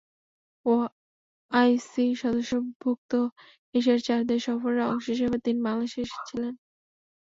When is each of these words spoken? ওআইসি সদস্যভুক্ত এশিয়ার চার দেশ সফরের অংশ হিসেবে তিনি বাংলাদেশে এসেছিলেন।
ওআইসি 0.65 2.05
সদস্যভুক্ত 2.21 3.11
এশিয়ার 3.75 3.99
চার 4.07 4.21
দেশ 4.29 4.41
সফরের 4.47 4.83
অংশ 4.87 5.05
হিসেবে 5.13 5.37
তিনি 5.45 5.59
বাংলাদেশে 5.67 5.99
এসেছিলেন। 6.01 6.53